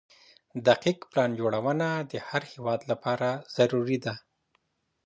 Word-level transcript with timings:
دقيق 0.67 0.99
پلان 1.11 1.29
جوړونه 1.39 1.87
د 2.11 2.13
هر 2.27 2.41
هيواد 2.51 2.81
لپاره 2.91 3.29
ضروري 3.55 3.97
ده. 4.05 4.13